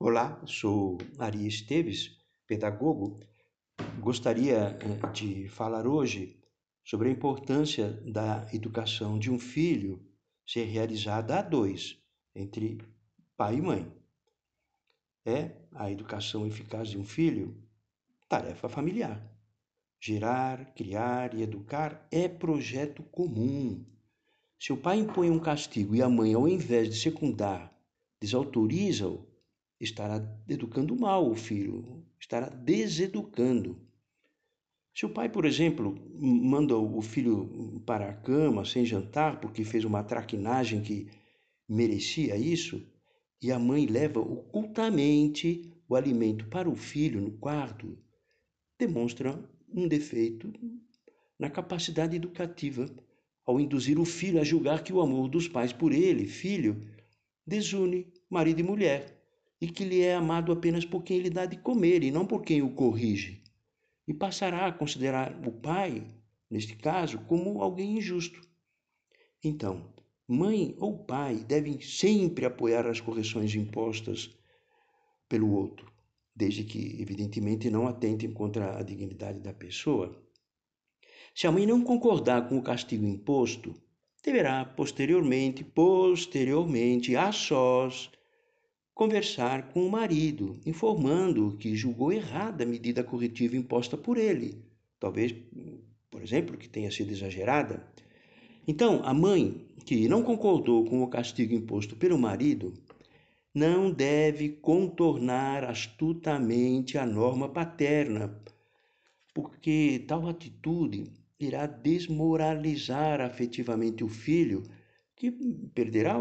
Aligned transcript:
Olá, 0.00 0.40
sou 0.46 0.96
Ari 1.18 1.44
Esteves, 1.44 2.16
pedagogo. 2.46 3.18
Gostaria 3.98 4.78
eh, 4.80 5.10
de 5.12 5.48
falar 5.48 5.88
hoje 5.88 6.38
sobre 6.84 7.08
a 7.08 7.10
importância 7.10 7.90
da 8.06 8.46
educação 8.52 9.18
de 9.18 9.28
um 9.28 9.40
filho 9.40 10.00
ser 10.46 10.66
realizada 10.66 11.40
a 11.40 11.42
dois, 11.42 12.00
entre 12.32 12.78
pai 13.36 13.56
e 13.56 13.60
mãe. 13.60 13.92
É 15.26 15.56
a 15.74 15.90
educação 15.90 16.46
eficaz 16.46 16.90
de 16.90 16.96
um 16.96 17.04
filho 17.04 17.60
tarefa 18.28 18.68
familiar. 18.68 19.20
Gerar, 20.00 20.74
criar 20.74 21.34
e 21.34 21.42
educar 21.42 22.06
é 22.12 22.28
projeto 22.28 23.02
comum. 23.02 23.84
Se 24.60 24.72
o 24.72 24.76
pai 24.76 25.00
impõe 25.00 25.28
um 25.28 25.40
castigo 25.40 25.96
e 25.96 26.00
a 26.00 26.08
mãe, 26.08 26.34
ao 26.34 26.46
invés 26.46 26.88
de 26.88 26.94
secundar, 26.94 27.76
desautoriza-o, 28.20 29.27
estará 29.80 30.22
educando 30.48 30.96
mal 30.96 31.30
o 31.30 31.34
filho, 31.34 32.04
estará 32.18 32.48
deseducando. 32.48 33.80
Se 34.94 35.06
o 35.06 35.10
pai, 35.10 35.28
por 35.28 35.44
exemplo, 35.44 35.94
manda 36.18 36.76
o 36.76 37.00
filho 37.00 37.80
para 37.86 38.08
a 38.08 38.14
cama 38.14 38.64
sem 38.64 38.84
jantar 38.84 39.40
porque 39.40 39.62
fez 39.64 39.84
uma 39.84 40.02
traquinagem 40.02 40.82
que 40.82 41.08
merecia 41.68 42.36
isso, 42.36 42.84
e 43.40 43.52
a 43.52 43.58
mãe 43.58 43.86
leva 43.86 44.18
ocultamente 44.18 45.72
o 45.88 45.94
alimento 45.94 46.46
para 46.48 46.68
o 46.68 46.74
filho 46.74 47.20
no 47.20 47.30
quarto, 47.32 47.96
demonstra 48.76 49.38
um 49.72 49.86
defeito 49.86 50.52
na 51.38 51.48
capacidade 51.48 52.16
educativa 52.16 52.90
ao 53.46 53.60
induzir 53.60 53.98
o 54.00 54.04
filho 54.04 54.40
a 54.40 54.44
julgar 54.44 54.82
que 54.82 54.92
o 54.92 55.00
amor 55.00 55.28
dos 55.28 55.46
pais 55.46 55.72
por 55.72 55.92
ele, 55.92 56.26
filho, 56.26 56.82
desune 57.46 58.12
marido 58.28 58.60
e 58.60 58.64
mulher 58.64 59.17
e 59.60 59.68
que 59.68 59.84
lhe 59.84 60.00
é 60.00 60.14
amado 60.14 60.52
apenas 60.52 60.84
por 60.84 61.02
quem 61.02 61.18
lhe 61.18 61.30
dá 61.30 61.44
de 61.46 61.56
comer 61.56 62.02
e 62.02 62.10
não 62.10 62.26
por 62.26 62.42
quem 62.42 62.62
o 62.62 62.74
corrige. 62.74 63.42
E 64.06 64.14
passará 64.14 64.66
a 64.66 64.72
considerar 64.72 65.38
o 65.46 65.52
pai, 65.52 66.06
neste 66.50 66.76
caso, 66.76 67.18
como 67.26 67.60
alguém 67.60 67.98
injusto. 67.98 68.40
Então, 69.42 69.92
mãe 70.26 70.74
ou 70.78 71.04
pai 71.04 71.36
devem 71.36 71.80
sempre 71.80 72.46
apoiar 72.46 72.86
as 72.86 73.00
correções 73.00 73.54
impostas 73.54 74.30
pelo 75.28 75.52
outro, 75.52 75.92
desde 76.34 76.64
que, 76.64 77.00
evidentemente, 77.00 77.68
não 77.68 77.86
atentem 77.86 78.32
contra 78.32 78.78
a 78.78 78.82
dignidade 78.82 79.40
da 79.40 79.52
pessoa. 79.52 80.22
Se 81.34 81.46
a 81.46 81.52
mãe 81.52 81.66
não 81.66 81.82
concordar 81.82 82.48
com 82.48 82.56
o 82.58 82.62
castigo 82.62 83.04
imposto, 83.06 83.74
deverá 84.24 84.64
posteriormente, 84.64 85.62
posteriormente, 85.62 87.14
a 87.14 87.30
sós, 87.30 88.10
conversar 88.98 89.68
com 89.68 89.86
o 89.86 89.90
marido, 89.92 90.58
informando 90.66 91.56
que 91.56 91.76
julgou 91.76 92.12
errada 92.12 92.64
a 92.64 92.66
medida 92.66 93.04
corretiva 93.04 93.56
imposta 93.56 93.96
por 93.96 94.18
ele. 94.18 94.60
Talvez, 94.98 95.32
por 96.10 96.20
exemplo, 96.20 96.56
que 96.56 96.68
tenha 96.68 96.90
sido 96.90 97.12
exagerada. 97.12 97.86
Então, 98.66 99.00
a 99.04 99.14
mãe 99.14 99.68
que 99.84 100.08
não 100.08 100.24
concordou 100.24 100.84
com 100.84 101.00
o 101.00 101.06
castigo 101.08 101.54
imposto 101.54 101.94
pelo 101.94 102.18
marido 102.18 102.74
não 103.54 103.88
deve 103.88 104.48
contornar 104.48 105.62
astutamente 105.62 106.98
a 106.98 107.06
norma 107.06 107.48
paterna, 107.48 108.36
porque 109.32 110.04
tal 110.08 110.26
atitude 110.28 111.04
irá 111.38 111.66
desmoralizar 111.66 113.20
afetivamente 113.20 114.02
o 114.02 114.08
filho, 114.08 114.64
que 115.14 115.30
perderá 115.72 116.16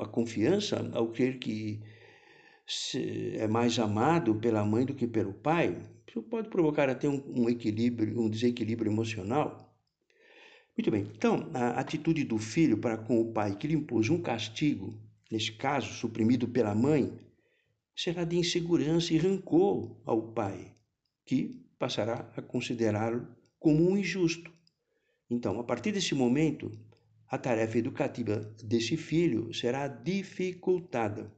a 0.00 0.08
confiança 0.08 0.90
ao 0.94 1.08
crer 1.08 1.38
que 1.38 1.82
é 2.94 3.46
mais 3.46 3.78
amado 3.78 4.34
pela 4.36 4.64
mãe 4.64 4.84
do 4.84 4.94
que 4.94 5.06
pelo 5.06 5.34
pai, 5.34 5.78
isso 6.08 6.22
pode 6.22 6.48
provocar 6.48 6.88
até 6.88 7.08
um, 7.08 7.22
um 7.26 7.48
equilíbrio, 7.48 8.20
um 8.20 8.30
desequilíbrio 8.30 8.90
emocional. 8.90 9.76
Muito 10.76 10.90
bem, 10.90 11.10
então 11.16 11.50
a 11.52 11.80
atitude 11.80 12.24
do 12.24 12.38
filho 12.38 12.78
para 12.78 12.96
com 12.96 13.20
o 13.20 13.32
pai 13.32 13.56
que 13.56 13.66
lhe 13.66 13.74
impôs 13.74 14.08
um 14.08 14.20
castigo, 14.20 14.98
neste 15.30 15.52
caso 15.52 15.92
suprimido 15.92 16.48
pela 16.48 16.74
mãe, 16.74 17.18
será 17.96 18.24
de 18.24 18.36
insegurança 18.36 19.12
e 19.12 19.18
rancor 19.18 20.00
ao 20.04 20.32
pai, 20.32 20.74
que 21.24 21.64
passará 21.78 22.32
a 22.36 22.42
considerá-lo 22.42 23.28
como 23.58 23.90
um 23.90 23.96
injusto. 23.96 24.52
Então, 25.30 25.58
a 25.58 25.64
partir 25.64 25.92
desse 25.92 26.14
momento, 26.14 26.70
a 27.28 27.38
tarefa 27.38 27.78
educativa 27.78 28.36
desse 28.62 28.96
filho 28.96 29.52
será 29.52 29.88
dificultada. 29.88 31.32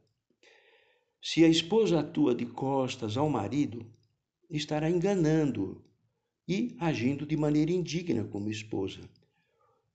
Se 1.29 1.45
a 1.45 1.49
esposa 1.49 1.99
atua 1.99 2.37
de 2.37 2.47
costas 2.47 3.17
ao 3.17 3.29
marido, 3.29 3.85
estará 4.49 4.89
enganando 4.89 5.85
e 6.47 6.77
agindo 6.79 7.27
de 7.27 7.37
maneira 7.37 7.73
indigna 7.73 8.23
como 8.23 8.49
esposa. 8.49 9.01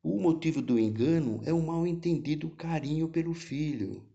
O 0.03 0.19
motivo 0.19 0.61
do 0.61 0.77
engano 0.77 1.41
é 1.45 1.53
o 1.53 1.65
mal 1.65 1.87
entendido 1.87 2.49
carinho 2.49 3.07
pelo 3.07 3.33
filho. 3.33 4.05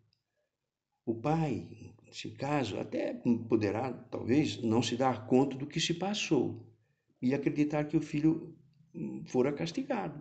O 1.06 1.14
pai, 1.14 1.66
nesse 2.04 2.32
caso, 2.32 2.78
até 2.78 3.14
poderá, 3.48 3.94
talvez, 3.94 4.62
não 4.62 4.82
se 4.82 4.94
dar 4.94 5.26
conta 5.26 5.56
do 5.56 5.66
que 5.66 5.80
se 5.80 5.94
passou 5.94 6.66
e 7.22 7.34
acreditar 7.34 7.84
que 7.84 7.96
o 7.96 8.02
filho 8.02 8.54
hum, 8.94 9.24
fora 9.24 9.54
castigado. 9.54 10.20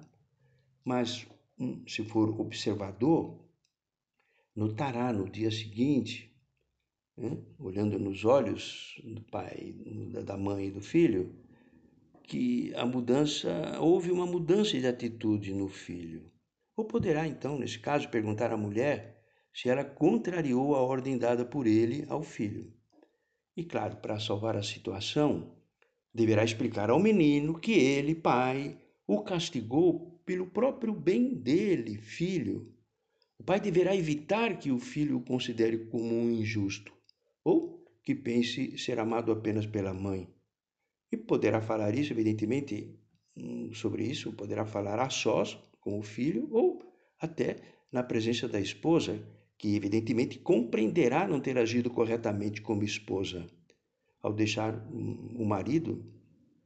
Mas, 0.86 1.28
hum, 1.60 1.84
se 1.86 2.06
for 2.06 2.40
observador, 2.40 3.38
notará 4.56 5.12
no 5.12 5.30
dia 5.30 5.52
seguinte 5.52 6.34
né? 7.18 7.38
olhando 7.60 7.98
nos 7.98 8.26
olhos 8.26 9.00
do 9.04 9.22
pai, 9.22 9.74
da 10.26 10.38
mãe 10.38 10.68
e 10.68 10.72
do 10.72 10.82
filho, 10.82 11.34
que 12.24 12.74
a 12.76 12.86
mudança, 12.86 13.80
houve 13.80 14.12
uma 14.12 14.26
mudança 14.26 14.78
de 14.80 14.88
atitude 14.88 15.54
no 15.54 15.70
filho. 15.70 16.32
Ou 16.76 16.86
poderá, 16.86 17.28
então, 17.28 17.58
nesse 17.58 17.80
caso, 17.80 18.10
perguntar 18.10 18.52
à 18.52 18.58
mulher 18.58 19.24
se 19.54 19.70
ela 19.70 19.86
contrariou 19.86 20.76
a 20.76 20.82
ordem 20.82 21.18
dada 21.18 21.46
por 21.46 21.66
ele 21.66 22.06
ao 22.10 22.22
filho. 22.22 22.74
E, 23.56 23.64
claro, 23.64 23.98
para 23.98 24.20
salvar 24.20 24.58
a 24.58 24.64
situação, 24.64 25.56
deverá 26.14 26.44
explicar 26.44 26.90
ao 26.90 27.00
menino 27.00 27.58
que 27.58 27.72
ele, 27.72 28.14
pai, 28.14 28.78
o 29.08 29.22
castigou 29.22 30.20
pelo 30.26 30.48
próprio 30.48 30.94
bem 30.94 31.34
dele, 31.34 31.98
filho. 31.98 32.74
O 33.40 33.44
pai 33.44 33.62
deverá 33.62 33.96
evitar 33.96 34.58
que 34.58 34.72
o 34.72 34.80
filho 34.80 35.18
o 35.18 35.24
considere 35.24 35.86
como 35.86 36.14
um 36.14 36.32
injusto 36.32 36.95
ou 37.46 37.86
que 38.04 38.14
pense 38.16 38.78
ser 38.78 39.00
amado 39.00 39.32
apenas 39.32 39.66
pela 39.66 39.94
mãe. 39.94 40.28
E 41.12 41.16
poderá 41.16 41.62
falar 41.62 41.96
isso, 41.96 42.12
evidentemente, 42.12 43.00
hum, 43.38 43.72
sobre 43.74 44.04
isso, 44.04 44.34
poderá 44.34 44.66
falar 44.66 45.00
a 45.00 45.10
sós 45.10 45.58
com 45.80 45.98
o 45.98 46.04
filho 46.04 46.50
ou 46.52 46.84
até 47.20 47.58
na 47.92 48.04
presença 48.04 48.48
da 48.48 48.60
esposa, 48.60 49.24
que 49.58 49.76
evidentemente 49.76 50.40
compreenderá 50.40 51.28
não 51.28 51.40
ter 51.40 51.58
agido 51.58 51.90
corretamente 51.90 52.62
como 52.62 52.84
esposa, 52.84 53.48
ao 54.22 54.34
deixar 54.34 54.76
hum, 54.92 55.36
o 55.38 55.46
marido 55.46 56.04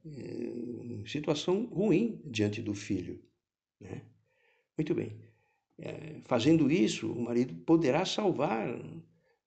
eh, 0.04 1.00
em 1.00 1.06
situação 1.06 1.66
ruim 1.66 2.20
diante 2.24 2.62
do 2.62 2.74
filho. 2.74 3.22
Né? 3.78 4.02
Muito 4.76 4.94
bem. 4.94 5.16
É, 5.78 6.20
fazendo 6.24 6.70
isso, 6.70 7.10
o 7.10 7.22
marido 7.22 7.54
poderá 7.64 8.04
salvar 8.04 8.68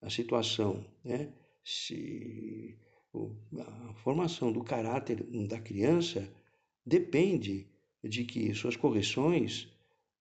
a 0.03 0.09
situação, 0.09 0.85
né? 1.03 1.33
Se 1.63 2.77
a 3.59 3.93
formação 3.95 4.51
do 4.51 4.63
caráter 4.63 5.23
da 5.47 5.59
criança 5.59 6.29
depende 6.85 7.67
de 8.03 8.25
que 8.25 8.53
suas 8.53 8.75
correções 8.75 9.71